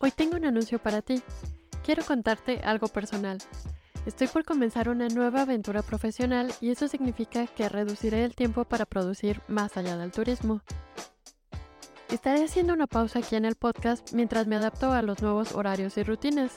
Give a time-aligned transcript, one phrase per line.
[0.00, 1.22] Hoy tengo un anuncio para ti.
[1.84, 3.38] Quiero contarte algo personal.
[4.06, 8.86] Estoy por comenzar una nueva aventura profesional y eso significa que reduciré el tiempo para
[8.86, 10.62] producir más allá del turismo.
[12.10, 15.98] Estaré haciendo una pausa aquí en el podcast mientras me adapto a los nuevos horarios
[15.98, 16.52] y rutinas.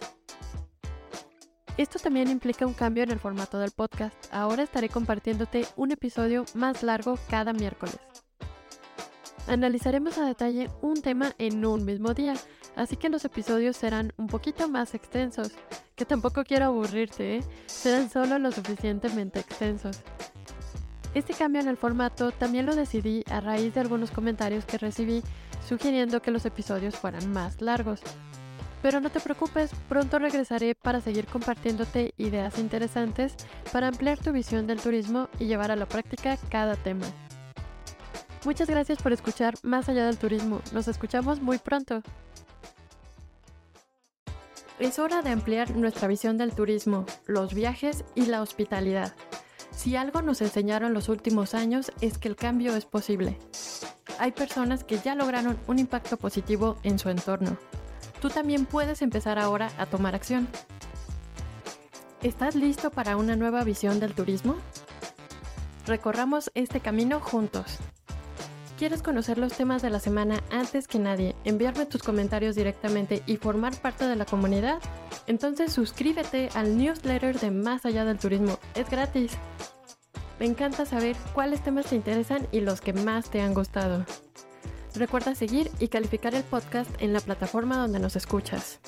[1.77, 4.15] Esto también implica un cambio en el formato del podcast.
[4.31, 7.97] Ahora estaré compartiéndote un episodio más largo cada miércoles.
[9.47, 12.35] Analizaremos a detalle un tema en un mismo día,
[12.75, 15.51] así que los episodios serán un poquito más extensos,
[15.95, 17.43] que tampoco quiero aburrirte, ¿eh?
[17.65, 20.01] serán solo lo suficientemente extensos.
[21.13, 25.21] Este cambio en el formato también lo decidí a raíz de algunos comentarios que recibí
[25.67, 28.01] sugiriendo que los episodios fueran más largos.
[28.81, 33.35] Pero no te preocupes, pronto regresaré para seguir compartiéndote ideas interesantes
[33.71, 37.05] para ampliar tu visión del turismo y llevar a la práctica cada tema.
[38.43, 40.61] Muchas gracias por escuchar Más allá del turismo.
[40.73, 42.01] Nos escuchamos muy pronto.
[44.79, 49.13] Es hora de ampliar nuestra visión del turismo, los viajes y la hospitalidad.
[49.69, 53.37] Si algo nos enseñaron los últimos años es que el cambio es posible.
[54.17, 57.57] Hay personas que ya lograron un impacto positivo en su entorno.
[58.21, 60.47] Tú también puedes empezar ahora a tomar acción.
[62.23, 64.55] ¿Estás listo para una nueva visión del turismo?
[65.85, 67.77] Recorramos este camino juntos.
[68.81, 73.37] ¿Quieres conocer los temas de la semana antes que nadie, enviarme tus comentarios directamente y
[73.37, 74.79] formar parte de la comunidad?
[75.27, 78.57] Entonces suscríbete al newsletter de Más allá del turismo.
[78.73, 79.33] Es gratis.
[80.39, 84.03] Me encanta saber cuáles temas te interesan y los que más te han gustado.
[84.95, 88.79] Recuerda seguir y calificar el podcast en la plataforma donde nos escuchas.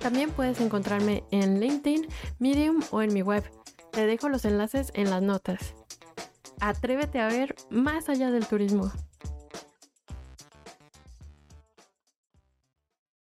[0.00, 2.06] También puedes encontrarme en LinkedIn,
[2.38, 3.44] Medium o en mi web.
[3.92, 5.74] Te dejo los enlaces en las notas.
[6.60, 8.90] Atrévete a ver más allá del turismo.